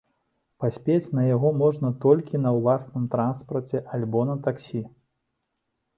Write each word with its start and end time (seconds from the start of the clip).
Паспець 0.61 1.13
на 1.17 1.25
яго 1.35 1.51
можна 1.59 1.91
толькі 2.07 2.41
на 2.45 2.55
ўласным 2.57 3.05
транспарце 3.17 3.85
альбо 3.99 4.25
на 4.31 4.35
таксі. 4.49 4.81